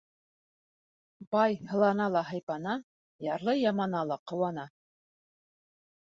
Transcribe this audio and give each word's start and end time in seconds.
Бай 1.35 1.57
һылана 1.71 2.07
ла 2.13 2.23
һыйпана, 2.31 2.73
ярлы 3.27 3.57
ямана 3.67 4.03
ла 4.15 4.19
ҡыуана. 4.33 4.67